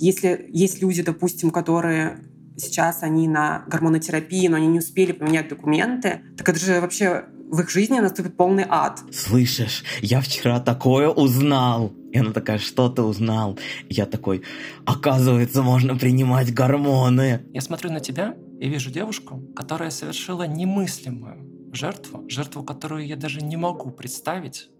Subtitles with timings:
[0.00, 2.24] Если есть люди, допустим, которые
[2.56, 7.60] сейчас они на гормонотерапии, но они не успели поменять документы, так это же вообще в
[7.60, 9.02] их жизни наступит полный ад.
[9.12, 11.92] Слышишь, я вчера такое узнал.
[12.12, 13.58] И она такая, что ты узнал?
[13.90, 14.42] И я такой,
[14.86, 17.42] оказывается, можно принимать гормоны.
[17.52, 23.42] Я смотрю на тебя и вижу девушку, которая совершила немыслимую жертву, жертву, которую я даже
[23.42, 24.70] не могу представить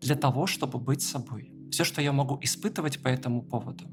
[0.00, 1.52] для того, чтобы быть собой.
[1.70, 3.84] Все, что я могу испытывать по этому поводу,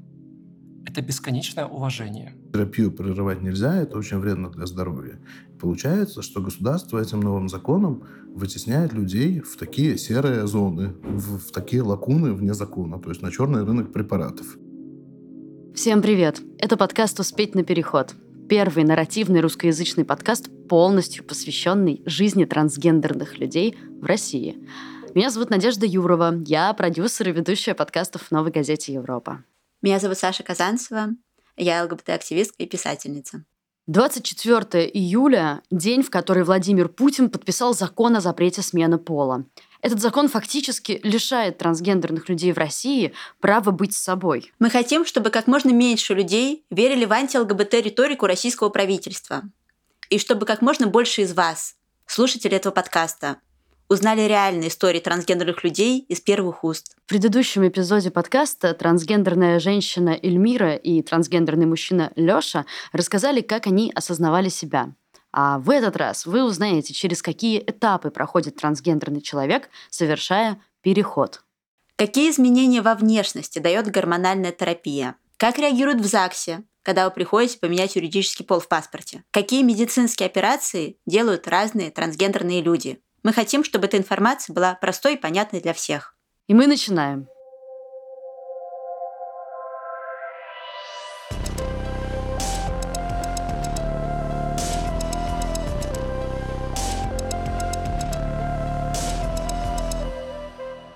[0.86, 2.32] это бесконечное уважение.
[2.52, 5.18] Терапию прерывать нельзя, это очень вредно для здоровья.
[5.60, 8.04] Получается, что государство этим новым законом
[8.34, 13.30] вытесняет людей в такие серые зоны, в, в такие лакуны вне закона, то есть на
[13.30, 14.56] черный рынок препаратов.
[15.74, 16.40] Всем привет!
[16.58, 18.14] Это подкаст «Успеть на переход».
[18.48, 24.56] Первый нарративный русскоязычный подкаст, полностью посвященный жизни трансгендерных людей в России.
[25.14, 29.42] Меня зовут Надежда Юрова, я продюсер и ведущая подкастов в «Новой газете Европа».
[29.86, 31.10] Меня зовут Саша Казанцева,
[31.56, 33.44] я ЛГБТ-активистка и писательница.
[33.86, 39.44] 24 июля– день, в который Владимир Путин подписал закон о запрете смены пола.
[39.82, 44.52] Этот закон фактически лишает трансгендерных людей в России права быть собой.
[44.58, 49.44] Мы хотим, чтобы как можно меньше людей верили в анти-ЛГБТ-риторику российского правительства.
[50.10, 51.76] И чтобы как можно больше из вас,
[52.06, 53.36] слушателей этого подкаста,
[53.88, 56.96] узнали реальные истории трансгендерных людей из первых уст.
[57.06, 64.48] В предыдущем эпизоде подкаста трансгендерная женщина Эльмира и трансгендерный мужчина Лёша рассказали, как они осознавали
[64.48, 64.92] себя.
[65.32, 71.42] А в этот раз вы узнаете, через какие этапы проходит трансгендерный человек, совершая переход.
[71.96, 75.16] Какие изменения во внешности дает гормональная терапия?
[75.36, 79.24] Как реагируют в ЗАГСе, когда вы приходите поменять юридический пол в паспорте?
[79.30, 83.00] Какие медицинские операции делают разные трансгендерные люди?
[83.26, 86.14] Мы хотим, чтобы эта информация была простой и понятной для всех.
[86.46, 87.26] И мы начинаем.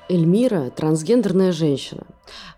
[0.09, 2.07] Эльмира– трансгендерная женщина.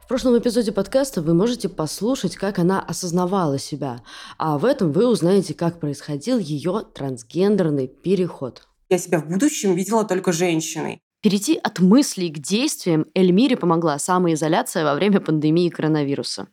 [0.03, 4.03] В прошлом эпизоде подкаста вы можете послушать, как она осознавала себя,
[4.37, 8.69] а в этом вы узнаете, как происходил ее трансгендерный переход.
[8.93, 11.01] Я себя в будущем видела только женщиной.
[11.23, 16.49] Перейти от мыслей к действиям Эльмире помогла самоизоляция во время пандемии коронавируса.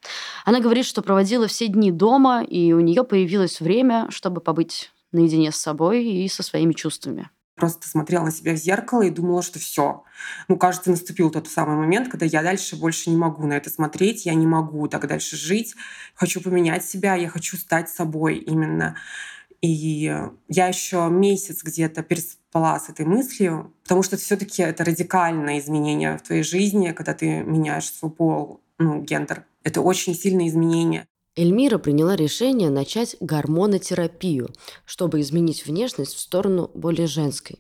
[0.46, 5.52] Она говорит, что проводила все дни дома, и у нее появилось время, чтобы побыть наедине
[5.52, 7.30] с собой и со своими чувствами.
[7.56, 10.06] Просто смотрела на себя в зеркало и думала, что все.
[10.48, 14.26] Ну, кажется, наступил тот самый момент, когда я дальше больше не могу на это смотреть,
[14.26, 15.76] я не могу так дальше жить.
[16.16, 18.96] Хочу поменять себя, я хочу стать собой именно.
[19.62, 26.18] И я еще месяц где-то переспала с этой мыслью, потому что все-таки это радикальное изменение
[26.18, 29.46] в твоей жизни, когда ты меняешь свой пол, ну, гендер.
[29.64, 31.06] Это очень сильное изменение.
[31.36, 34.50] Эльмира приняла решение начать гормонотерапию,
[34.86, 37.60] чтобы изменить внешность в сторону более женской.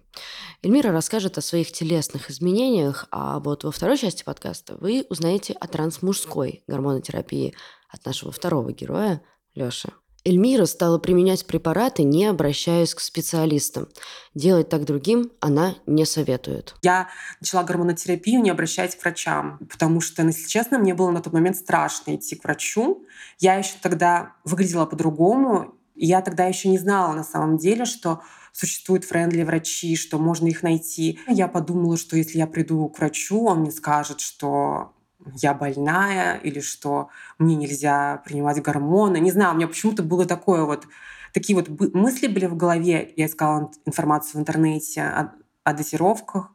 [0.63, 5.67] Эльмира расскажет о своих телесных изменениях, а вот во второй части подкаста вы узнаете о
[5.67, 7.53] трансмужской гормонотерапии
[7.89, 9.21] от нашего второго героя
[9.55, 9.93] Лёши.
[10.25, 13.87] Эльмира стала применять препараты, не обращаясь к специалистам.
[14.35, 16.75] Делать так другим она не советует.
[16.81, 17.09] Я
[17.39, 21.33] начала гормонотерапию, не обращаясь к врачам, потому что, ну, если честно, мне было на тот
[21.33, 23.05] момент страшно идти к врачу.
[23.39, 28.21] Я еще тогда выглядела по-другому, и я тогда еще не знала на самом деле, что
[28.51, 31.19] существуют френдли врачи, что можно их найти.
[31.27, 34.93] Я подумала, что если я приду к врачу, он мне скажет, что
[35.35, 39.19] я больная или что мне нельзя принимать гормоны.
[39.19, 40.87] Не знаю, у меня почему-то было такое вот,
[41.33, 43.13] такие вот мысли были в голове.
[43.15, 46.51] Я искала информацию в интернете о, о дозировках,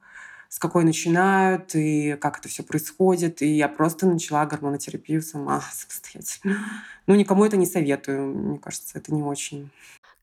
[0.48, 3.42] с какой начинают и как это все происходит.
[3.42, 6.58] И я просто начала гормонотерапию сама самостоятельно.
[7.06, 8.34] Ну, никому это не советую.
[8.34, 9.70] Мне кажется, это не очень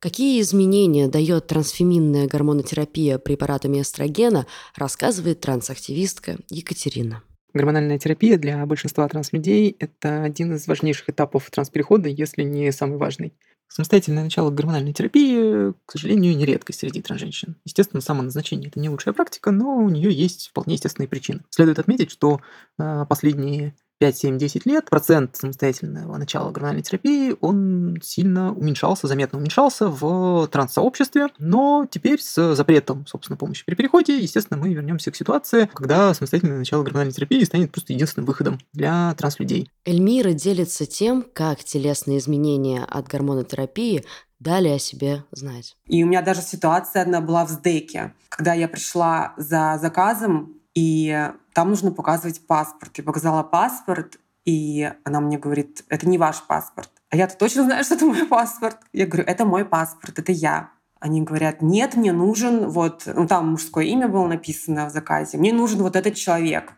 [0.01, 7.21] Какие изменения дает трансфеминная гормонотерапия препаратами эстрогена, рассказывает трансактивистка Екатерина.
[7.53, 13.33] Гормональная терапия для большинства транслюдей– это один из важнейших этапов трансперехода, если не самый важный.
[13.67, 17.55] Самостоятельное начало гормональной терапии, к сожалению, не редкость среди трансженщин.
[17.65, 21.41] Естественно, самоназначение– это не лучшая практика, но у нее есть вполне естественные причины.
[21.49, 22.41] Следует отметить, что
[22.77, 29.37] э, последние 5, 7, 10 лет процент самостоятельного начала гормональной терапии, он сильно уменьшался, заметно
[29.37, 35.15] уменьшался в транс-сообществе, но теперь с запретом, собственно, помощи при переходе, естественно, мы вернемся к
[35.15, 39.69] ситуации, когда самостоятельное начало гормональной терапии станет просто единственным выходом для транс-людей.
[39.85, 44.03] Эльмира делится тем, как телесные изменения от гормонотерапии
[44.39, 45.75] дали о себе знать.
[45.85, 51.29] И у меня даже ситуация одна была в СДЭКе, когда я пришла за заказом и
[51.53, 52.97] там нужно показывать паспорт.
[52.97, 56.89] Я показала паспорт, И она мне говорит, это не ваш паспорт.
[57.09, 58.77] А я-то точно знаю, что это мой паспорт.
[58.93, 60.71] Я говорю, это мой паспорт, это я.
[60.99, 65.51] Они говорят, нет, мне нужен вот, ну там мужское имя было написано в заказе, мне
[65.51, 66.73] нужен вот этот человек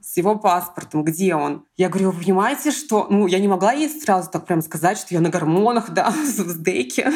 [0.00, 1.64] с его паспортом, где он?
[1.76, 3.06] Я говорю, вы понимаете, что...
[3.08, 6.62] Ну, я не могла ей сразу так прям сказать, что я на гормонах, да, в
[6.62, 7.12] деке.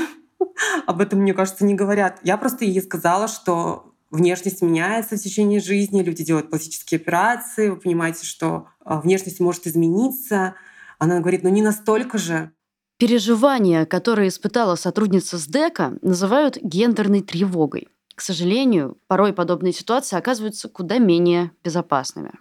[0.86, 2.18] Об этом, мне кажется, не говорят.
[2.22, 7.76] Я просто ей сказала, что внешность меняется в течение жизни, люди делают пластические операции, вы
[7.76, 10.54] понимаете, что а, внешность может измениться.
[10.98, 12.52] Она говорит, ну не настолько же.
[12.98, 17.88] Переживания, которые испытала сотрудница с ДЭКа, называют гендерной тревогой.
[18.14, 22.32] К сожалению, порой подобные ситуации оказываются куда менее безопасными.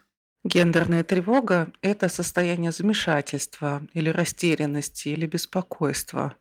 [0.45, 6.35] Гендерная тревога– это состояние замешательства или растерянности или беспокойства,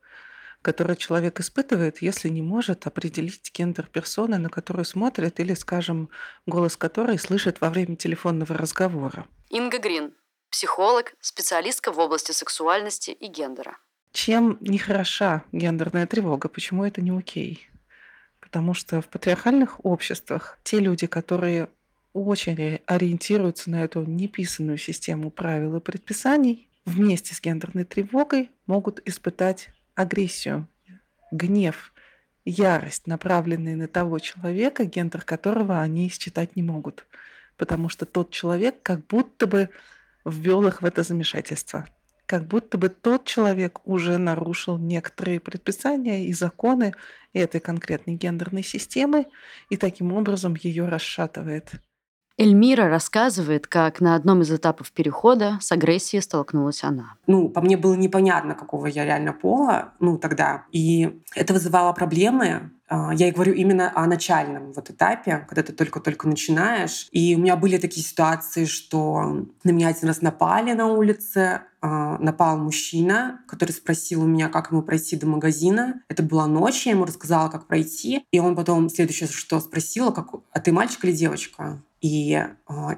[0.64, 6.08] которое человек испытывает, если не может определить гендер персоны, на которую смотрит, или, скажем,
[6.46, 9.26] голос которой слышит во время телефонного разговора.
[9.50, 10.14] Инга Грин,
[10.50, 13.76] психолог, специалистка в области сексуальности и гендера.
[14.12, 16.48] Чем не хороша гендерная тревога?
[16.48, 17.68] Почему это не окей?
[18.40, 21.68] Потому что в патриархальных обществах те люди, которые
[22.14, 29.73] очень ориентируются на эту неписанную систему правил и предписаний, вместе с гендерной тревогой могут испытать
[29.94, 30.68] агрессию,
[31.30, 31.92] гнев,
[32.44, 37.06] ярость, направленные на того человека, гендер которого они считать не могут.
[37.56, 39.70] Потому что тот человек как будто бы
[40.24, 41.86] ввел их в это замешательство.
[42.26, 46.94] Как будто бы тот человек уже нарушил некоторые предписания и законы
[47.32, 49.26] этой конкретной гендерной системы
[49.68, 51.72] и таким образом ее расшатывает.
[52.36, 57.14] Эльмира рассказывает, как на одном из этапов перехода с агрессией столкнулась она.
[57.28, 60.64] Ну, по мне было непонятно, какого я реально пола, ну, тогда.
[60.72, 62.72] И это вызывало проблемы.
[62.88, 67.08] А, я и говорю именно о начальном вот этапе, когда ты только-только начинаешь.
[67.12, 72.18] И у меня были такие ситуации, что на меня один раз напали на улице, а,
[72.18, 76.02] напал мужчина, который спросил у меня, как ему пройти до магазина.
[76.08, 78.24] Это была ночь, я ему рассказала, как пройти.
[78.32, 81.80] И он потом следующее, что спросил, как, а ты мальчик или девочка?
[82.04, 82.48] И э,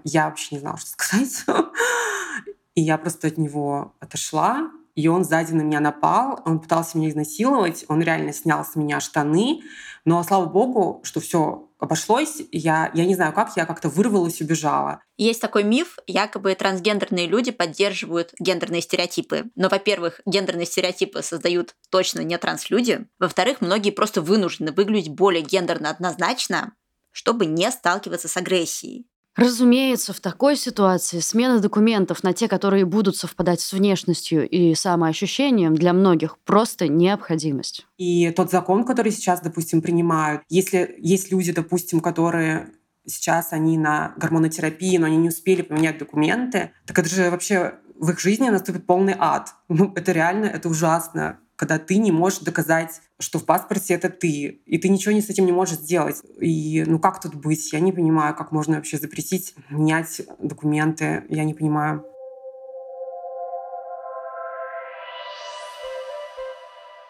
[0.02, 1.44] я вообще не знала, что сказать.
[2.74, 7.10] и я просто от него отошла, и он сзади на меня напал, он пытался меня
[7.10, 9.60] изнасиловать, он реально снял с меня штаны,
[10.04, 15.00] но слава богу, что все обошлось, я, я не знаю как, я как-то вырвалась, убежала.
[15.16, 19.44] Есть такой миф, якобы трансгендерные люди поддерживают гендерные стереотипы.
[19.54, 23.06] Но, во-первых, гендерные стереотипы создают точно не транслюди.
[23.20, 26.72] Во-вторых, многие просто вынуждены выглядеть более гендерно однозначно,
[27.16, 29.06] чтобы не сталкиваться с агрессией.
[29.36, 35.74] Разумеется, в такой ситуации смена документов на те, которые будут совпадать с внешностью и самоощущением,
[35.74, 37.86] для многих просто необходимость.
[37.96, 42.72] И тот закон, который сейчас, допустим, принимают, если есть люди, допустим, которые
[43.06, 48.10] сейчас они на гормонотерапии, но они не успели поменять документы, так это же вообще в
[48.10, 49.54] их жизни наступит полный ад.
[49.68, 54.60] Ну, это реально, это ужасно когда ты не можешь доказать, что в паспорте это ты,
[54.66, 56.22] и ты ничего не с этим не можешь сделать.
[56.38, 57.72] И ну как тут быть?
[57.72, 61.24] Я не понимаю, как можно вообще запретить менять документы.
[61.30, 62.04] Я не понимаю.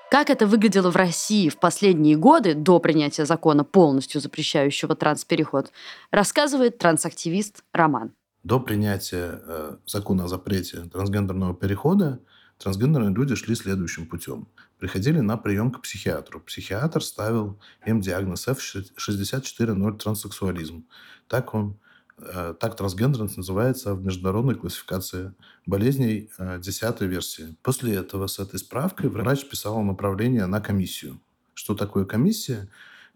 [0.08, 5.72] Как это выглядело в России в последние годы до принятия закона, полностью запрещающего транспереход,
[6.12, 8.12] рассказывает трансактивист Роман.
[8.44, 12.20] До принятия э, закона о запрете трансгендерного перехода
[12.58, 14.48] трансгендерные люди шли следующим путем.
[14.78, 16.40] Приходили на прием к психиатру.
[16.40, 20.86] Психиатр ставил им диагноз F64.0 транссексуализм.
[21.28, 21.78] Так он
[22.18, 25.32] э, так трансгендерность называется в международной классификации
[25.64, 27.56] болезней 10 э, версии.
[27.62, 31.18] После этого с этой справкой врач писал направление на комиссию.
[31.54, 32.68] Что такое комиссия?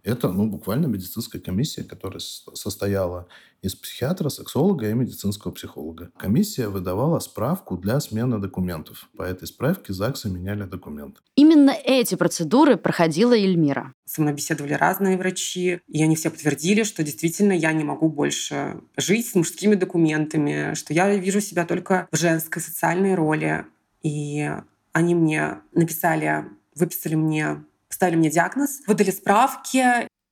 [0.03, 3.29] Это, ну, буквально медицинская комиссия, которая состояла
[3.63, 6.11] из психиатра, сексолога и медицинского психолога.
[6.17, 9.09] Комиссия выдавала справку для смены документов.
[9.17, 11.21] По этой справке ЗАГСы меняли документы.
[11.37, 13.93] Именно эти процедуры проходила Эльмира.
[14.07, 18.81] Со мной беседовали разные врачи, и они все подтвердили, что действительно я не могу больше
[18.97, 23.67] жить с мужскими документами, что я вижу себя только в женской социальной роли.
[24.03, 24.51] И
[24.93, 27.63] они мне написали, выписали мне
[28.01, 29.85] поставили мне диагноз, выдали справки.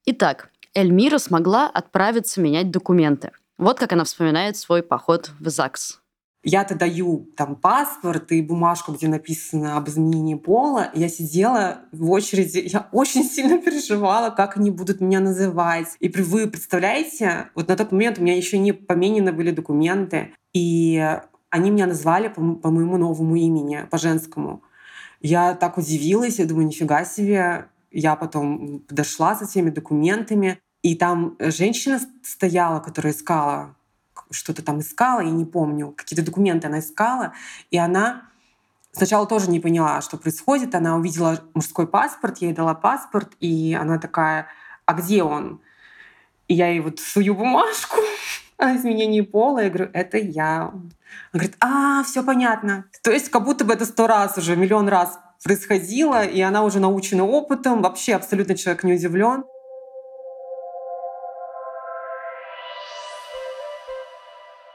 [0.06, 3.32] Итак, Эльмира смогла отправиться менять документы.
[3.58, 6.00] Вот как она вспоминает свой поход в ЗАГС.
[6.44, 10.90] Я-то даю там паспорт и бумажку, где написано об изменении пола.
[10.94, 15.88] Я сидела в очереди, я очень сильно переживала, как они будут меня называть.
[16.00, 21.18] И вы представляете, вот на тот момент у меня еще не поменены были документы, и
[21.50, 24.62] они меня назвали по, по моему новому имени, по женскому.
[25.20, 27.68] Я так удивилась, я думаю, нифига себе.
[27.90, 33.74] Я потом подошла со всеми документами, и там женщина стояла, которая искала
[34.30, 37.32] что-то там искала, я не помню, какие-то документы она искала,
[37.70, 38.28] и она
[38.92, 40.74] сначала тоже не поняла, что происходит.
[40.74, 44.48] Она увидела мужской паспорт, я ей дала паспорт, и она такая,
[44.86, 45.60] а где он?
[46.46, 47.96] И я ей вот сую бумажку
[48.60, 49.60] изменении пола.
[49.60, 50.62] Я говорю, это я.
[50.62, 50.90] Она
[51.32, 52.84] говорит, а, все понятно.
[53.02, 56.80] То есть как будто бы это сто раз уже, миллион раз происходило, и она уже
[56.80, 59.44] научена опытом, вообще абсолютно человек не удивлен.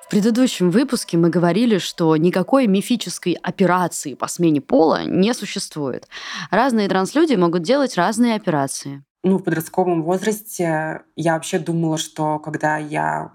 [0.02, 6.08] В предыдущем выпуске мы говорили, что никакой мифической операции по смене пола не существует.
[6.52, 9.04] Разные транслюди могут делать разные операции.
[9.24, 13.32] Ну, в подростковом возрасте я вообще думала, что когда я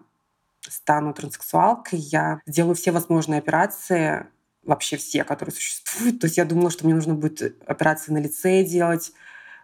[0.71, 4.27] стану транссексуалкой, я сделаю все возможные операции,
[4.63, 6.21] вообще все, которые существуют.
[6.21, 9.13] То есть я думала, что мне нужно будет операции на лице делать,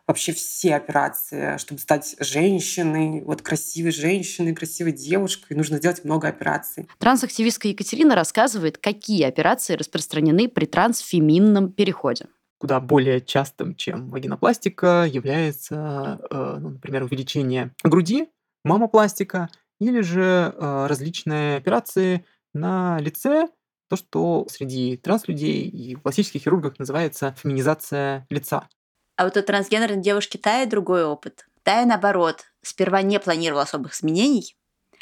[0.06, 5.54] вообще все операции, чтобы стать женщиной, вот красивой женщиной, красивой девушкой.
[5.54, 6.88] Нужно сделать много операций.
[6.98, 16.18] Трансактивистка Екатерина рассказывает, какие операции распространены при трансфеминном переходе куда более частым, чем вагинопластика, является,
[16.30, 18.30] э, ну, например, увеличение груди,
[18.64, 23.48] мамопластика или же э, различные операции на лице,
[23.88, 28.68] то, что среди транслюдей и пластических хирургов называется феминизация лица.
[29.16, 31.46] А вот у трансгендерной девушки Тая другой опыт.
[31.62, 34.56] Тая, наоборот, сперва не планировала особых изменений,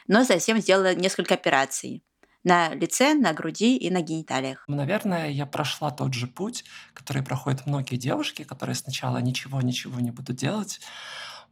[0.06, 2.04] но затем сделала несколько операций
[2.44, 4.64] на лице, на груди и на гениталиях.
[4.66, 10.36] Наверное, я прошла тот же путь, который проходят многие девушки, которые сначала ничего-ничего не будут
[10.36, 10.80] делать.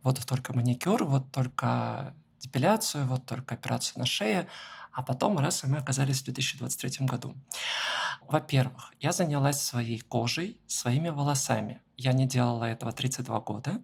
[0.02, 4.48] Вот только маникюр, вот только депиляцию, вот только операцию на шее,
[4.92, 7.36] а потом раз, и мы оказались в 2023 году.
[8.26, 11.80] Во-первых, я занялась своей кожей, своими волосами.
[11.96, 13.82] Я не делала этого 32 года,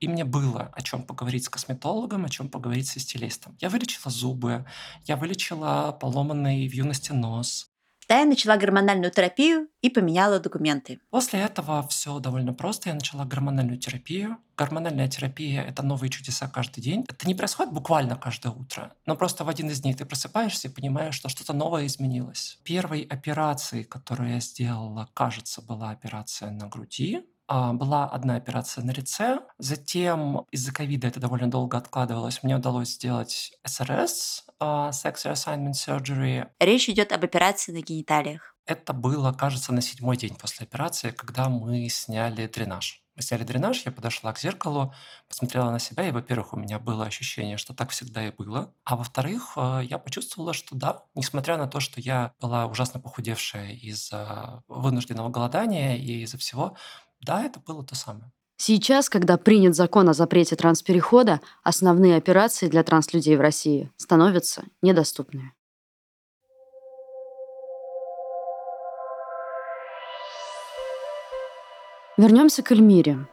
[0.00, 3.56] и мне было о чем поговорить с косметологом, о чем поговорить со стилистом.
[3.60, 4.66] Я вылечила зубы,
[5.04, 7.70] я вылечила поломанный в юности нос,
[8.06, 11.00] Тая начала гормональную терапию и поменяла документы.
[11.10, 12.90] После этого все довольно просто.
[12.90, 14.38] Я начала гормональную терапию.
[14.56, 17.04] Гормональная терапия— это новые чудеса каждый день.
[17.08, 20.70] Это не происходит буквально каждое утро, но просто в один из дней ты просыпаешься и
[20.70, 22.58] понимаешь, что что-то новое изменилось.
[22.62, 27.26] Первой операцией, которую я сделала, кажется, была операция на груди.
[27.48, 32.42] А, была одна операция на лице, затем из-за ковида это довольно долго откладывалось.
[32.42, 36.48] Мне удалось сделать СРС, uh, Sex Reassignment Surgery.
[36.58, 38.54] Речь идет об операции на гениталиях.
[38.66, 43.02] Это было, кажется, на седьмой день после операции, когда мы сняли дренаж.
[43.16, 44.92] Мы сняли дренаж, я подошла к зеркалу,
[45.26, 48.74] посмотрела на себя, и, во-первых, у меня было ощущение, что так всегда и было.
[48.84, 53.70] А во-вторых, э, я почувствовала, что да, несмотря на то, что я была ужасно похудевшая
[53.70, 56.76] из-за вынужденного голодания и из-за всего,
[57.20, 58.32] да, это было то самое.
[58.58, 65.52] Сейчас, когда принят закон о запрете трансперехода, основные операции для транслюдей в России становятся недоступными.
[72.16, 73.28] Вернемся к Эльмире.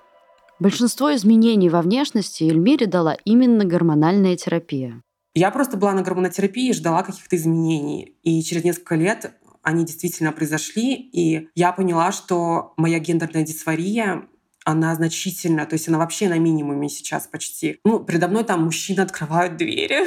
[0.60, 5.02] Большинство изменений во внешности Эльмире дала именно гормональная терапия.
[5.34, 8.18] Я просто была на гормонотерапии и ждала каких-то изменений.
[8.24, 14.28] И через несколько лет они действительно произошли, и я поняла, что моя гендерная дисфория
[14.66, 17.80] она значительно, то есть она вообще на минимуме сейчас почти.
[17.84, 20.06] Ну, передо мной там мужчины открывают двери.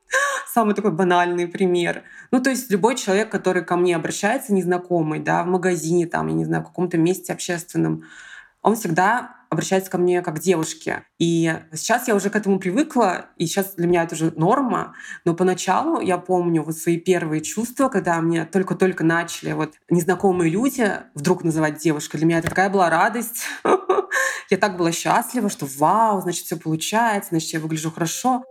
[0.47, 2.03] Самый такой банальный пример.
[2.31, 6.33] Ну, то есть любой человек, который ко мне обращается, незнакомый, да, в магазине, там, я
[6.33, 8.03] не знаю, в каком-то месте общественном,
[8.61, 11.03] он всегда обращается ко мне как девушке.
[11.19, 14.93] И сейчас я уже к этому привыкла, и сейчас для меня это уже норма.
[15.25, 20.91] Но поначалу я помню вот свои первые чувства, когда мне только-только начали вот незнакомые люди
[21.13, 22.17] вдруг называть девушкой.
[22.17, 23.45] Для меня это такая была радость.
[24.49, 28.43] Я так была счастлива, что вау, значит, все получается, значит, я выгляжу хорошо.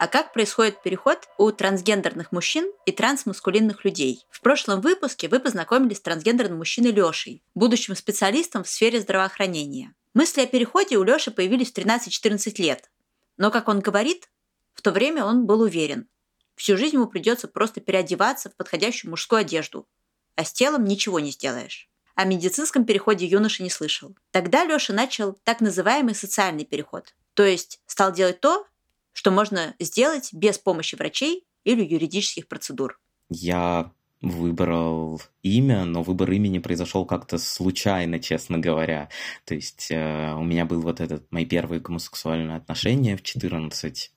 [0.00, 4.24] А как происходит переход у трансгендерных мужчин и трансмаскулинных людей?
[4.30, 9.94] В прошлом выпуске вы познакомились с трансгендерным мужчиной Лешей, будущим специалистом в сфере здравоохранения.
[10.14, 12.90] Мысли о переходе у Леши появились в 13-14 лет.
[13.36, 14.30] Но, как он говорит,
[14.72, 16.08] в то время он был уверен.
[16.54, 19.86] Всю жизнь ему придется просто переодеваться в подходящую мужскую одежду,
[20.34, 21.90] а с телом ничего не сделаешь.
[22.14, 24.16] О медицинском переходе юноша не слышал.
[24.30, 27.14] Тогда Леша начал так называемый социальный переход.
[27.34, 28.66] То есть стал делать то,
[29.12, 32.98] что можно сделать без помощи врачей или юридических процедур.
[33.28, 39.08] Я выбрал имя, но выбор имени произошел как-то случайно, честно говоря.
[39.44, 44.12] То есть э, у меня был вот этот мои первые гомосексуальные отношения в 14.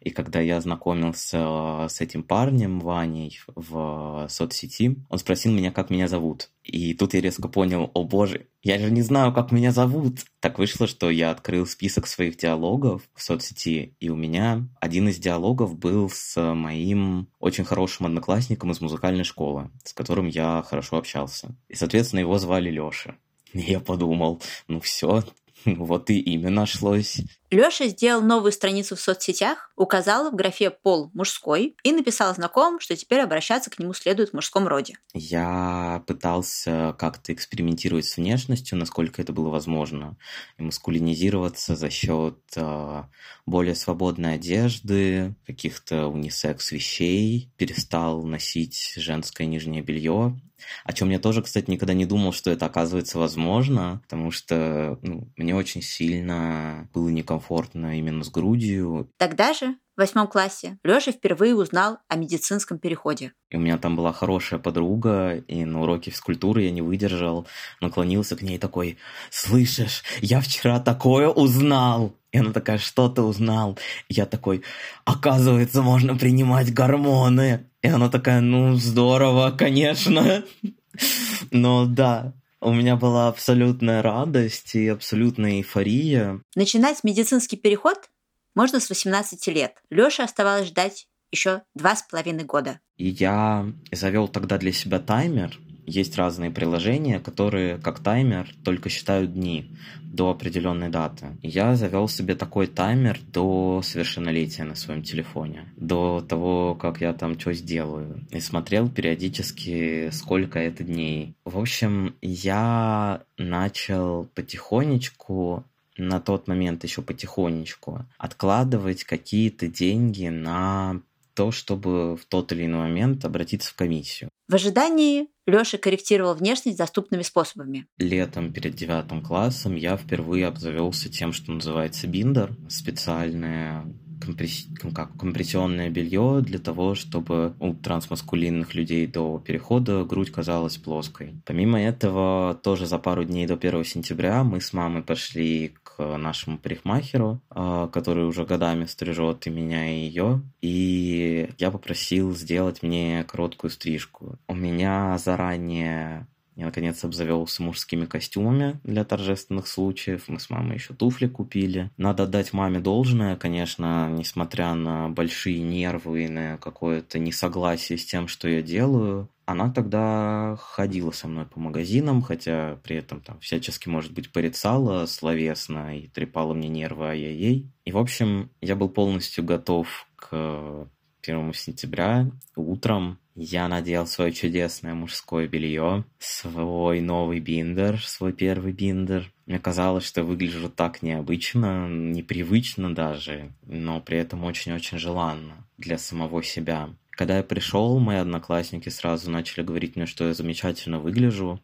[0.00, 6.08] И когда я знакомился с этим парнем, Ваней, в соцсети, он спросил меня, как меня
[6.08, 6.50] зовут.
[6.62, 10.20] И тут я резко понял, о боже, я же не знаю, как меня зовут.
[10.40, 15.18] Так вышло, что я открыл список своих диалогов в соцсети, и у меня один из
[15.18, 21.56] диалогов был с моим очень хорошим одноклассником из музыкальной школы, с которым я хорошо общался.
[21.68, 23.16] И, соответственно, его звали Лёша.
[23.52, 25.24] Я подумал, ну все,
[25.64, 27.18] Вот и имя нашлось.
[27.50, 32.96] Лёша сделал новую страницу в соцсетях, указал в графе «пол» мужской и написал знакомым, что
[32.96, 34.98] теперь обращаться к нему следует в мужском роде.
[35.12, 40.16] Я пытался как-то экспериментировать с внешностью, насколько это было возможно,
[40.58, 43.02] и маскулинизироваться за счет э,
[43.46, 50.40] более свободной одежды, каких-то унисекс вещей, перестал носить женское нижнее белье,
[50.84, 55.30] о чем я тоже, кстати, никогда не думал, что это оказывается возможно, потому что ну,
[55.36, 59.10] мне очень сильно было некомфортно именно с грудью.
[59.16, 63.32] Тогда же, в восьмом классе, Лёша впервые узнал о медицинском переходе.
[63.50, 67.46] И у меня там была хорошая подруга, и на уроке физкультуры я не выдержал,
[67.80, 68.98] наклонился к ней такой,
[69.30, 73.76] «Слышишь, я вчера такое узнал!» И она такая, что ты узнал?
[74.08, 74.62] И я такой,
[75.04, 77.66] оказывается, можно принимать гормоны.
[77.82, 80.44] И она такая, ну, здорово, конечно.
[81.50, 86.40] Но да, у меня была абсолютная радость и абсолютная эйфория.
[86.54, 88.09] Начинать медицинский переход
[88.54, 89.82] можно с 18 лет.
[89.90, 92.80] Лёше оставалось ждать еще два с половиной года.
[92.96, 95.58] И я завел тогда для себя таймер.
[95.86, 101.38] Есть разные приложения, которые как таймер только считают дни до определенной даты.
[101.42, 107.38] Я завел себе такой таймер до совершеннолетия на своем телефоне, до того, как я там
[107.40, 108.24] что сделаю.
[108.30, 111.34] И смотрел периодически, сколько это дней.
[111.44, 115.64] В общем, я начал потихонечку
[115.96, 121.02] на тот момент еще потихонечку откладывать какие-то деньги на
[121.34, 124.30] то, чтобы в тот или иной момент обратиться в комиссию.
[124.48, 127.86] В ожидании Лёша корректировал внешность доступными способами.
[127.98, 132.56] Летом перед девятым классом я впервые обзавелся тем, что называется биндер.
[132.68, 133.84] Специальное
[134.20, 134.66] компресс...
[134.94, 141.34] как, компрессионное белье для того, чтобы у трансмаскулинных людей до перехода грудь казалась плоской.
[141.44, 146.58] Помимо этого, тоже за пару дней до 1 сентября мы с мамой пошли к нашему
[146.58, 150.42] парикмахеру, а, который уже годами стрижет и меня, и ее.
[150.60, 154.38] И я попросил сделать мне короткую стрижку.
[154.46, 156.26] У меня заранее
[156.60, 160.24] я, наконец, обзавелся мужскими костюмами для торжественных случаев.
[160.28, 161.90] Мы с мамой еще туфли купили.
[161.96, 168.28] Надо отдать маме должное, конечно, несмотря на большие нервы и на какое-то несогласие с тем,
[168.28, 169.30] что я делаю.
[169.46, 175.06] Она тогда ходила со мной по магазинам, хотя при этом там всячески, может быть, порицала
[175.06, 177.70] словесно и трепала мне нервы ай-яй-яй.
[177.86, 180.86] И, в общем, я был полностью готов к
[181.22, 189.32] 1 сентября утром я надел свое чудесное мужское белье, свой новый биндер, свой первый биндер.
[189.46, 196.42] Мне казалось, что выгляжу так необычно, непривычно даже, но при этом очень-очень желанно для самого
[196.42, 196.90] себя.
[197.10, 201.60] Когда я пришел, мои одноклассники сразу начали говорить мне, что я замечательно выгляжу.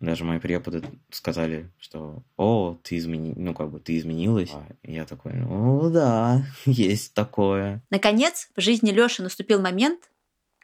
[0.00, 3.32] Даже мои преподы сказали, что «О, ты измени...
[3.36, 4.50] ну как бы ты изменилась».
[4.52, 7.82] А я такой «Ну да, есть такое».
[7.90, 10.10] Наконец, в жизни Лёши наступил момент,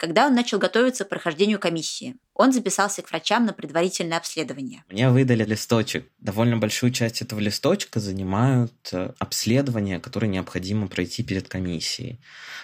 [0.01, 2.17] когда он начал готовиться к прохождению комиссии.
[2.33, 4.83] Он записался к врачам на предварительное обследование.
[4.89, 6.11] Мне выдали листочек.
[6.19, 12.19] Довольно большую часть этого листочка занимают э, обследования, которые необходимо пройти перед комиссией.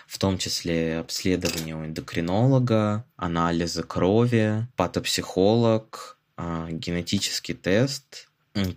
[0.07, 8.29] В том числе обследование у эндокринолога, анализы крови, патопсихолог, э, генетический тест,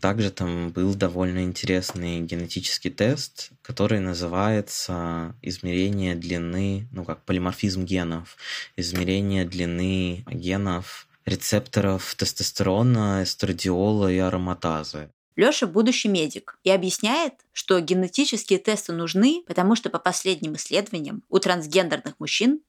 [0.01, 8.37] также там был довольно интересный генетический тест, который называется измерение длины, ну как полиморфизм генов,
[8.75, 15.11] измерение длины генов рецепторов тестостерона, эстрадиола и ароматазы.
[15.35, 21.39] Лёша будущий медик и объясняет, что генетические тесты нужны, потому что по последним исследованиям у
[21.39, 22.61] трансгендерных мужчин,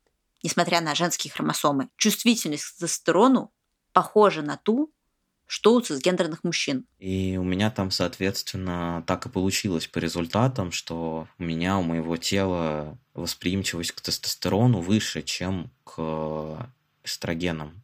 [0.45, 3.53] несмотря на женские хромосомы, чувствительность к тестостерону
[3.93, 4.93] похожа на ту,
[5.51, 6.87] что у цисгендерных мужчин.
[7.01, 12.17] И у меня там, соответственно, так и получилось по результатам, что у меня, у моего
[12.17, 16.71] тела восприимчивость к тестостерону выше, чем к
[17.03, 17.83] эстрогенам.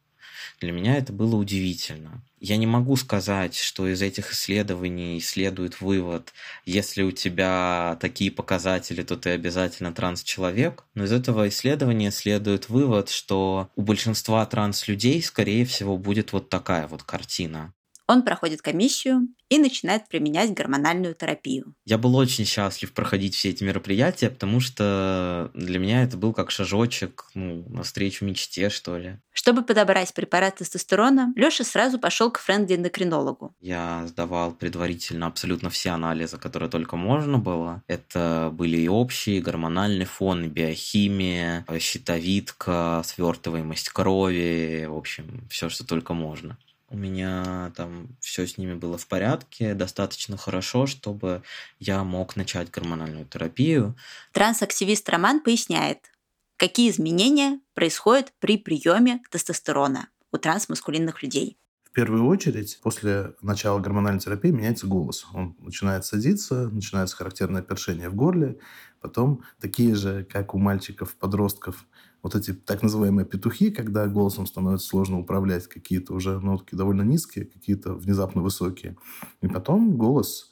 [0.61, 2.23] Для меня это было удивительно.
[2.41, 6.33] Я не могу сказать, что из этих исследований следует вывод,
[6.65, 10.85] если у тебя такие показатели, то ты обязательно транс-человек.
[10.95, 16.87] Но из этого исследования следует вывод, что у большинства транс-людей, скорее всего, будет вот такая
[16.87, 17.73] вот картина.
[18.09, 21.75] Он проходит комиссию и начинает применять гормональную терапию.
[21.85, 26.51] Я был очень счастлив проходить все эти мероприятия, потому что для меня это был как
[26.51, 29.19] шажочек ну, навстречу мечте, что ли.
[29.33, 33.55] Чтобы подобрать препарат тестостерона, Лёша сразу пошел к френди-эндокринологу.
[33.61, 37.83] Я сдавал предварительно абсолютно все анализы, которые только можно было.
[37.87, 45.69] Это были и общие, и гормональный фон, и биохимия, щитовидка, свертываемость крови, в общем, все,
[45.69, 46.57] что только можно.
[46.88, 51.42] У меня там все с ними было в порядке, достаточно хорошо, чтобы
[51.81, 53.96] я мог начать гормональную терапию.
[54.33, 56.12] Трансактивист Роман поясняет,
[56.57, 61.59] какие изменения происходят при приеме тестостерона у трансмаскулинных людей.
[61.83, 65.27] В первую очередь, после начала гормональной терапии меняется голос.
[65.33, 68.59] Он начинает садиться, начинается характерное першение в горле,
[69.01, 71.87] потом такие же, как у мальчиков-подростков,
[72.27, 77.45] вот эти так называемые петухи, когда голосом становится сложно управлять, какие-то уже нотки довольно низкие,
[77.45, 78.97] какие-то внезапно высокие.
[79.43, 80.51] И потом голос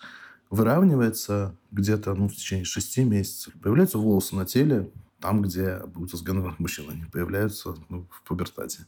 [0.51, 3.55] выравнивается где-то ну, в течение шести месяцев.
[3.61, 8.87] Появляются волосы на теле, там, где у цисгендерных мужчин они появляются ну, в пубертате.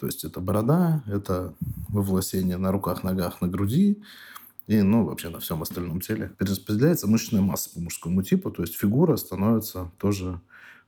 [0.00, 1.54] То есть это борода, это
[1.88, 4.02] вывласение на руках, ногах, на груди,
[4.66, 6.32] и, ну, вообще на всем остальном теле.
[6.36, 10.40] Перераспределяется мышечная масса по мужскому типу, то есть фигура становится тоже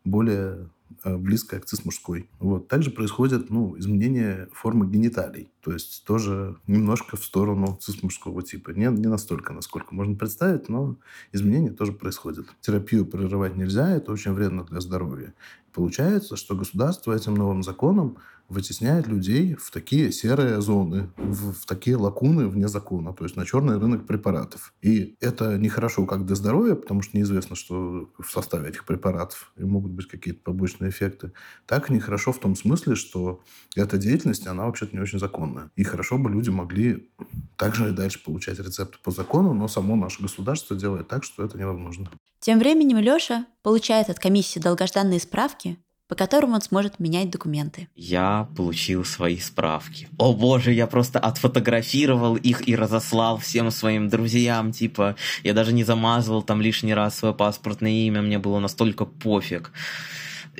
[0.02, 0.70] более
[1.05, 2.29] близкая к цис-мужской.
[2.38, 2.68] Вот.
[2.68, 5.49] Также происходит ну, изменение формы гениталий.
[5.61, 8.70] То есть тоже немножко в сторону цис-мужского типа.
[8.70, 10.96] Не, не настолько, насколько можно представить, но
[11.33, 12.46] изменения тоже происходят.
[12.61, 15.35] Терапию прерывать нельзя, это очень вредно для здоровья.
[15.76, 18.16] Получается, что государство этим новым законом
[18.48, 23.44] вытесняет людей в такие серые зоны, в, в такие лакуны вне закона, то есть на
[23.44, 24.72] черный рынок препаратов.
[24.80, 29.64] И это нехорошо как для здоровья, потому что неизвестно, что в составе этих препаратов и
[29.64, 31.32] могут быть какие-то побочные эффекты,
[31.66, 33.42] так нехорошо в том смысле, что
[33.74, 35.70] эта деятельность, она вообще-то не очень законная.
[35.76, 37.10] И хорошо бы люди могли
[37.58, 41.58] также и дальше получать рецепты по закону, но само наше государство делает так, что это
[41.58, 42.08] невозможно.
[42.46, 47.88] Тем временем Леша получает от комиссии долгожданные справки, по которым он сможет менять документы.
[47.96, 50.09] Я получил свои справки.
[50.16, 54.70] О боже, я просто отфотографировал их и разослал всем своим друзьям.
[54.70, 59.72] Типа, я даже не замазывал там лишний раз свое паспортное имя, мне было настолько пофиг.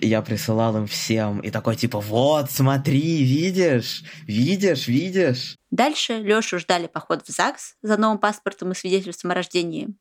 [0.01, 5.55] Я присылал им всем и такой типа, вот, смотри, видишь, видишь, видишь.
[5.71, 9.95] Дальше Лешу ждали поход в ЗАГС за новым паспортом и свидетельством о рождении,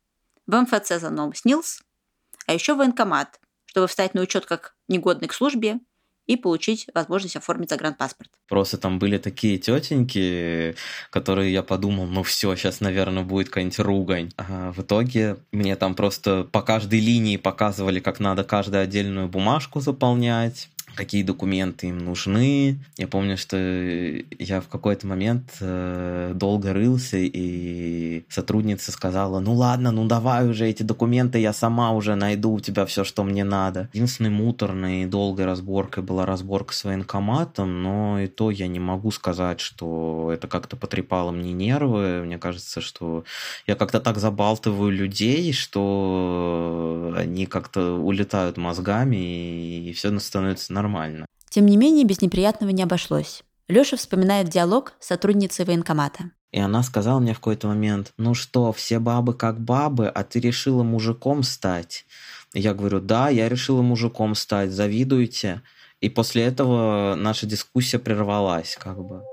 [0.48, 1.82] в МФЦ за новым СНИЛС,
[2.48, 5.80] а еще в военкомат, чтобы встать на учет как негодный к службе
[6.28, 8.32] и получить возможность оформить загранпаспорт.
[8.48, 10.76] Просто там были такие тетеньки,
[11.12, 14.32] которые я подумал, ну все, сейчас, наверное, будет какая-нибудь ругань.
[14.38, 19.80] А в итоге мне там просто по каждой линии показывали, как надо каждую отдельную бумажку
[19.82, 22.80] заполнять какие документы им нужны.
[22.98, 29.92] Я помню, что я в какой-то момент э, долго рылся, и сотрудница сказала, ну ладно,
[29.92, 33.90] ну давай уже эти документы, я сама уже найду у тебя все, что мне надо.
[33.94, 39.12] Единственной муторной и долгой разборкой была разборка с военкоматом, но и то я не могу
[39.12, 42.24] сказать, что это как-то потрепало мне нервы.
[42.26, 43.26] Мне кажется, что
[43.68, 51.26] я как-то так забалтываю людей, что они как-то улетают мозгами, и все становится нормально нормально.
[51.50, 53.44] Тем не менее, без неприятного не обошлось.
[53.68, 56.32] Лёша вспоминает диалог с сотрудницей военкомата.
[56.52, 60.40] И она сказала мне в какой-то момент, ну что, все бабы как бабы, а ты
[60.40, 62.06] решила мужиком стать?
[62.54, 65.62] Я говорю, да, я решила мужиком стать, завидуете?
[66.02, 69.24] И после этого наша дискуссия прервалась как бы.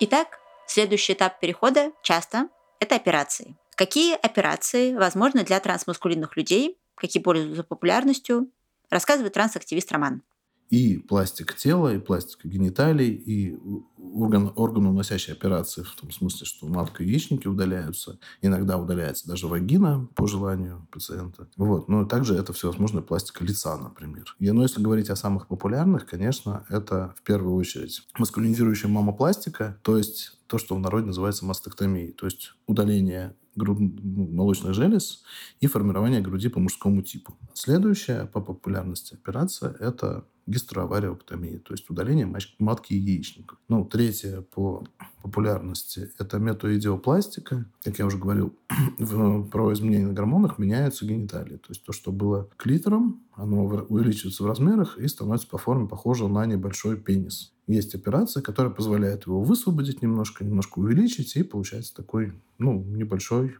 [0.00, 2.48] Итак, следующий этап перехода часто–
[2.80, 3.56] это операции.
[3.74, 8.50] Какие операции возможны для трансмаскулинных людей, какие пользуются популярностью,
[8.90, 10.22] рассказывает трансактивист Роман.
[10.68, 13.58] И пластик тела, и пластика гениталий, и
[13.98, 18.18] орган, органоуносящие операции, в том смысле, что матка и яичники удаляются.
[18.40, 21.46] Иногда удаляется даже вагина по желанию пациента.
[21.56, 21.88] Вот.
[21.88, 24.34] Но также это всевозможная пластика лица, например.
[24.38, 29.98] И, но если говорить о самых популярных, конечно, это в первую очередь маскулинизирующая мамопластика, то
[29.98, 33.78] есть то, что в народе называется мастектомией, то есть удаление груд...
[33.80, 35.22] Ну, молочных желез
[35.60, 37.36] и формирование груди по мужскому типу.
[37.54, 43.58] Следующая по популярности операция– это гистероавариоктомия, то есть удаление матки яичников.
[43.68, 44.84] Ну, третье по
[45.22, 47.64] популярности– это метоидиопластика.
[47.84, 48.54] Как я уже говорил,
[48.98, 51.56] в, про изменения на гормонах меняются гениталии.
[51.56, 56.28] То есть то, что было клитором, оно увеличивается в размерах и становится по форме похоже
[56.28, 57.52] на небольшой пенис.
[57.66, 63.56] Есть операция, которая позволяет его высвободить немножко, немножко увеличить, и получается такой, ну, небольшой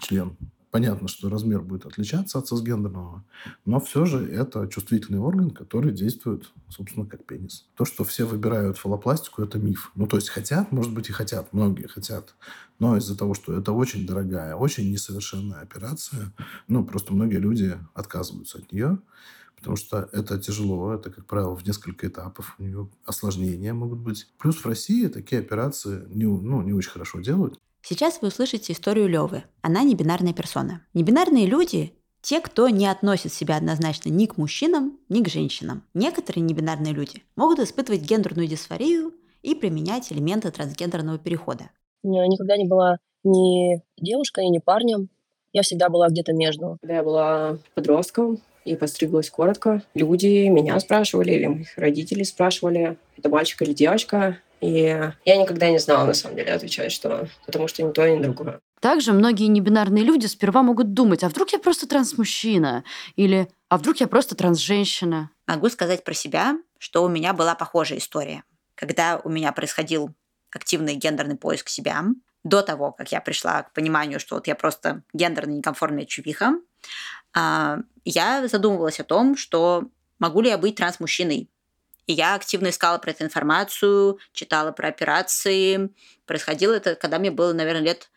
[0.00, 0.36] член.
[0.76, 3.24] Понятно, что размер будет отличаться от цисгендерного,
[3.64, 7.66] но все же это чувствительный орган, который действует, собственно, как пенис.
[7.76, 9.90] То, что все выбирают фалопластику, это миф.
[9.94, 12.34] Ну, то есть хотят, может быть, и хотят, многие хотят.
[12.78, 16.34] Но из-за того, что это очень дорогая, очень несовершенная операция,
[16.68, 18.98] ну, просто многие люди отказываются от нее
[19.56, 24.28] потому что это тяжело, это, как правило, в несколько этапов, у нее осложнения могут быть.
[24.38, 27.58] Плюс в России такие операции не, ну, не очень хорошо делают.
[27.88, 29.44] Сейчас вы услышите историю Левы.
[29.62, 30.84] Она не бинарная персона.
[30.92, 35.84] Небинарные люди– те, кто не относит себя однозначно ни к мужчинам, ни к женщинам.
[35.94, 41.70] Некоторые небинарные люди могут испытывать гендерную дисфорию и применять элементы трансгендерного перехода.
[42.02, 45.08] Я никогда не была ни девушкой, ни парнем.
[45.52, 46.78] Я всегда была где-то между.
[46.80, 53.28] Когда я была подростком и постриглась коротко, люди меня спрашивали или моих родителей спрашивали, это
[53.28, 54.40] мальчик или девочка.
[54.60, 58.22] И я никогда не знала, на самом деле, отвечать, что потому что ни то, ни
[58.22, 58.60] другое.
[58.80, 62.84] Также многие небинарные люди сперва могут думать, а вдруг я просто трансмужчина?
[63.16, 65.30] Или а вдруг я просто трансженщина?
[65.46, 68.44] Могу сказать про себя, что у меня была похожая история.
[68.74, 70.10] Когда у меня происходил
[70.50, 72.04] активный гендерный поиск себя,
[72.44, 76.60] до того, как я пришла к пониманию, что вот я просто гендерно некомфортная чувиха,
[77.34, 79.88] а, я задумывалась о том, что
[80.20, 81.50] могу ли я быть трансмужчиной.
[82.06, 85.90] И я активно искала про эту информацию, читала про операции.
[86.24, 88.10] Происходило это, когда мне было, наверное, лет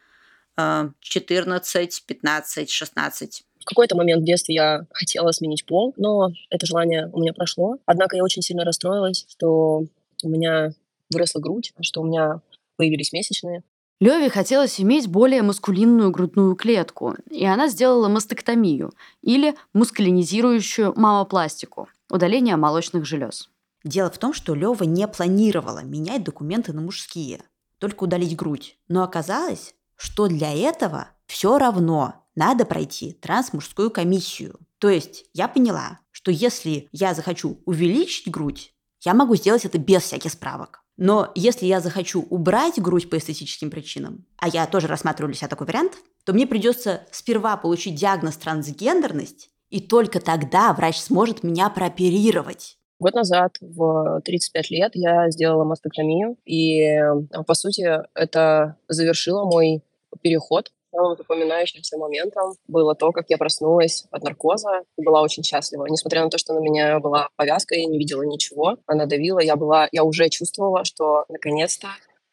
[0.55, 3.43] 14, 15, 16.
[3.59, 7.77] В какой-то момент в детстве я хотела сменить пол, но это желание у меня прошло.
[7.85, 9.85] Однако я очень сильно расстроилась, что
[10.23, 10.71] у меня
[11.11, 12.41] выросла грудь, что у меня
[12.77, 13.63] появились месячные.
[13.99, 22.55] Леве хотелось иметь более маскулинную грудную клетку, и она сделала мастектомию или мускулинизирующую мамопластику– удаление
[22.55, 23.49] молочных желез.
[23.83, 27.41] Дело в том, что Лева не планировала менять документы на мужские,
[27.77, 28.77] только удалить грудь.
[28.87, 34.59] Но оказалось, что для этого все равно надо пройти трансмужскую комиссию.
[34.79, 40.03] То есть я поняла, что если я захочу увеличить грудь, я могу сделать это без
[40.03, 40.83] всяких справок.
[40.97, 45.47] Но если я захочу убрать грудь по эстетическим причинам, а я тоже рассматриваю для себя
[45.47, 45.93] такой вариант,
[46.25, 52.78] то мне придется сперва получить диагноз трансгендерность, и только тогда врач сможет меня прооперировать.
[52.99, 57.13] Год назад, в 35 лет, я сделала мастектомию, и, э,
[57.47, 59.81] по сути, это завершило мой
[60.21, 60.71] переход.
[60.91, 65.85] Самым запоминающимся моментом было то, как я проснулась от наркоза и была очень счастлива.
[65.85, 68.77] Несмотря на то, что на меня была повязка, я не видела ничего.
[68.85, 71.87] Она давила, я, была, я уже чувствовала, что наконец-то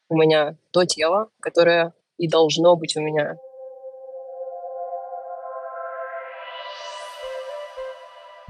[0.08, 3.36] у меня то тело, которое и должно быть у меня.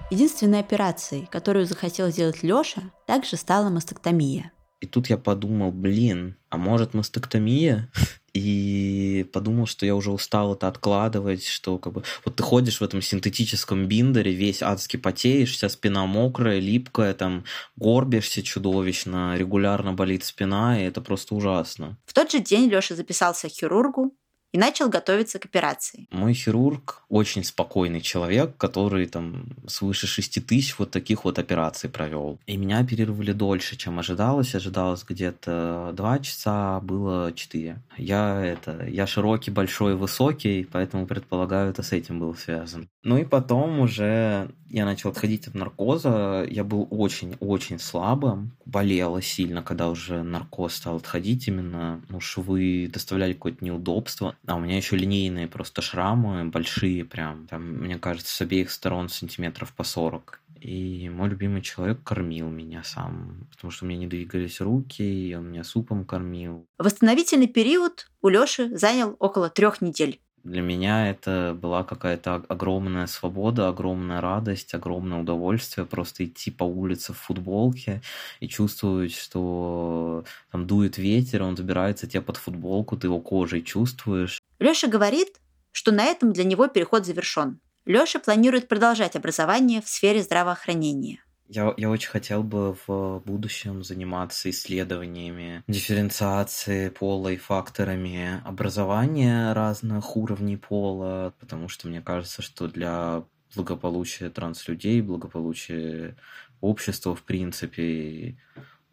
[0.09, 4.53] Единственной операцией, которую захотел сделать Лёша, также стала мастектомия.
[4.81, 7.91] И тут я подумал, блин, а может мастектомия?
[8.33, 12.05] И подумал, что я уже устал это откладывать, что как бы...
[12.25, 17.45] Вот ты ходишь в этом синтетическом биндере, весь адски потеешь, вся спина мокрая, липкая, там
[17.77, 21.97] горбишься чудовищно, регулярно болит спина, и это просто ужасно.
[22.05, 24.15] В тот же день Лёша записался к хирургу,
[24.57, 26.09] и начал готовиться к операции.
[26.11, 32.39] Мой хирург очень спокойный человек, который там свыше 6 тысяч вот таких вот операций провел.
[32.47, 34.55] И меня оперировали дольше, чем ожидалось.
[34.55, 37.83] Ожидалось где-то 2 часа, было 4.
[37.99, 42.89] Я это, я широкий, большой, высокий, поэтому предполагаю, это с этим было связано.
[43.03, 49.63] Ну и потом уже я начал отходить от наркоза, я был очень-очень слабым, болело сильно,
[49.63, 54.97] когда уже наркоз стал отходить, именно ну, швы доставляли какое-то неудобство, а у меня еще
[54.97, 60.41] линейные просто шрамы, большие прям, там, мне кажется, с обеих сторон сантиметров по 40.
[60.67, 65.33] И мой любимый человек кормил меня сам, потому что у меня не двигались руки, и
[65.33, 66.67] он меня супом кормил.
[66.77, 70.21] Восстановительный период у Лёши занял около трех недель.
[70.43, 77.13] Для меня это была какая-то огромная свобода, огромная радость, огромное удовольствие просто идти по улице
[77.13, 78.03] в футболке
[78.41, 84.43] и чувствовать, что там дует ветер, он забирается тебе под футболку, ты его кожей чувствуешь.
[84.59, 85.29] Лёша говорит,
[85.71, 87.61] что на этом для него переход завершен.
[87.87, 91.21] Лёша планирует продолжать образование в сфере здравоохранения.
[91.49, 100.17] Я, я очень хотел бы в будущем заниматься исследованиями дифференциации пола и факторами образования разных
[100.17, 103.23] уровней пола, потому что мне кажется, что для
[103.55, 106.17] благополучия транслюдей, благополучия
[106.61, 108.37] общества, в принципе,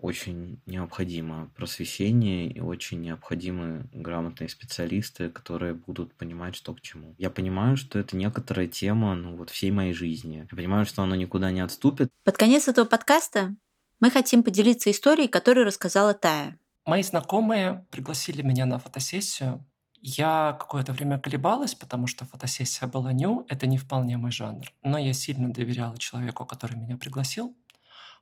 [0.04, 7.16] очень необходимо просвещение и очень необходимы грамотные специалисты, которые будут понимать, что к чему.
[7.18, 10.46] Я понимаю, что это некоторая тема ну, вот всей моей жизни.
[10.52, 12.10] Я понимаю, что она никуда не отступит.
[12.26, 13.56] Под конец этого подкаста
[14.02, 16.60] мы хотим поделиться историей, которую рассказала Тая.
[16.86, 19.66] Мои знакомые пригласили меня на фотосессию
[20.02, 24.66] Я какое-то время колебалась, потому что фотосессия была ню, это не вполне мой жанр.
[24.84, 27.56] Но я сильно доверяла человеку, который меня пригласил,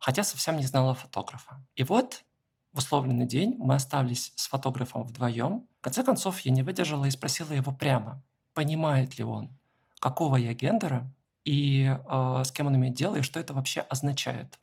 [0.02, 1.64] хотя совсем не знала фотографа.
[1.76, 2.26] И вот
[2.74, 5.68] в условленный день мы остались с фотографом вдвоем.
[5.80, 8.22] В конце концов, я не выдержала и спросила его прямо,
[8.54, 9.58] понимает ли он,
[10.00, 11.10] какого я гендера
[11.46, 14.60] и э, с кем он имеет дело, и что это вообще означает,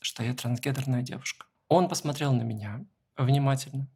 [0.00, 1.46] что я трансгендерная девушка.
[1.68, 2.84] Он посмотрел на меня
[3.16, 3.88] внимательно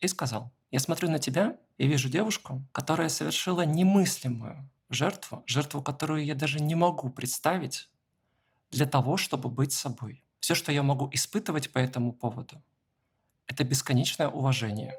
[0.00, 6.24] и сказал, я смотрю на тебя и вижу девушку, которая совершила немыслимую жертву, жертву, которую
[6.24, 7.89] я даже не могу представить
[8.70, 10.24] для того, чтобы быть собой.
[10.40, 12.62] Все, что я могу испытывать по этому поводу,
[13.46, 14.96] это бесконечное уважение.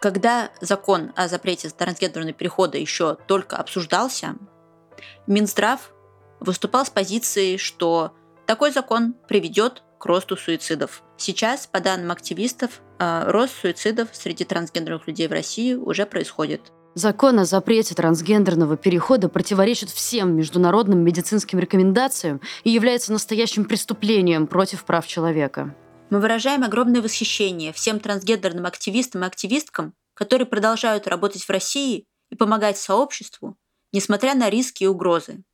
[0.00, 4.36] Когда закон о запрете трансгендерного перехода еще только обсуждался,
[5.26, 5.92] Минздрав
[6.40, 8.14] выступал с позицией, что
[8.46, 11.02] такой закон приведет к росту суицидов.
[11.18, 16.72] Сейчас, по данным активистов, э, рост суицидов среди трансгендерных людей в России уже происходит.
[16.94, 24.84] Закон о запрете трансгендерного перехода противоречит всем международным медицинским рекомендациям и является настоящим преступлением против
[24.84, 25.74] прав человека.
[26.10, 32.34] Мы выражаем огромное восхищение всем трансгендерным активистам и активисткам, которые продолжают работать в России и
[32.34, 33.56] помогать сообществу,
[33.92, 35.44] несмотря на риски и угрозы.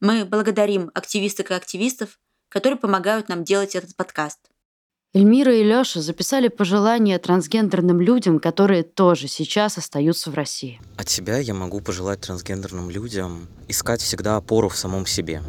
[0.00, 2.18] Мы благодарим активисток и активистов
[2.52, 4.51] которые помогают нам делать этот подкаст.
[5.14, 10.80] Эльмира и Лёша записали пожелания трансгендерным людям, которые тоже сейчас остаются в России.
[10.96, 15.42] От себя я могу пожелать трансгендерным людям искать всегда опору в самом себе.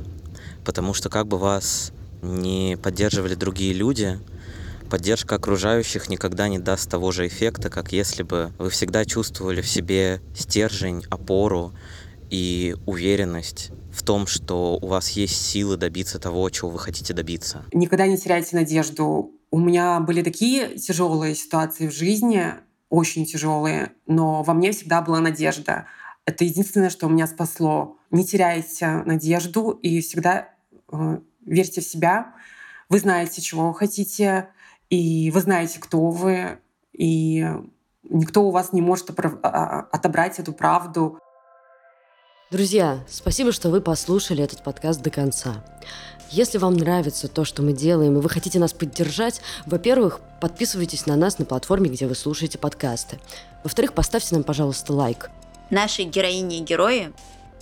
[0.66, 4.20] Потому что как бы вас не поддерживали другие люди,
[4.90, 9.68] поддержка окружающих никогда не даст того же эффекта, как если бы вы всегда чувствовали в
[9.70, 11.72] себе стержень, опору
[12.30, 17.64] и уверенность в том, что у вас есть силы добиться того, чего вы хотите добиться.
[17.72, 19.33] Никогда не теряйте надежду.
[19.54, 22.56] У меня были такие тяжелые ситуации в жизни,
[22.90, 25.86] очень тяжелые, но во мне всегда была надежда.
[26.26, 28.00] Это единственное, что меня спасло.
[28.10, 30.50] Не теряйте надежду и всегда
[30.92, 32.34] э, верьте в себя.
[32.90, 34.50] Вы знаете, чего вы хотите,
[34.90, 36.58] и вы знаете, кто вы,
[36.92, 37.46] и
[38.10, 39.12] никто у вас не может
[39.44, 41.20] а, отобрать эту правду.
[42.50, 45.64] Друзья, спасибо, что вы послушали этот подкаст до конца.
[46.34, 51.16] Если вам нравится то, что мы делаем, и вы хотите нас поддержать, во-первых, подписывайтесь на
[51.16, 53.20] нас на платформе, где вы слушаете подкасты.
[53.64, 55.30] Во-вторых, поставьте нам, пожалуйста, лайк.
[55.70, 57.14] Наши героини и герои,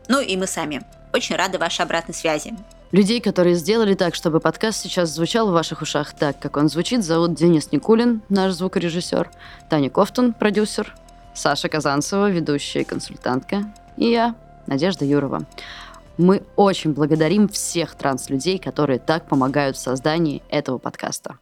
[0.07, 2.53] ну и мы сами, очень рады вашей обратной связи.
[2.93, 7.03] Людей, которые сделали так, чтобы подкаст сейчас звучал в ваших ушах так, как он звучит,
[7.03, 9.29] зовут Денис Никулин, наш звукорежиссер,
[9.69, 10.95] Таня Кофтун, продюсер,
[11.34, 13.65] Саша Казанцева, ведущая и консультантка,
[13.97, 14.34] и я,
[14.65, 15.41] Надежда Юрова.
[16.21, 21.39] Мы очень благодарим всех транслюдей, которые так помогают в создании этого подкаста.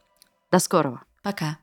[0.51, 1.01] До скорого.
[1.21, 1.57] Пока.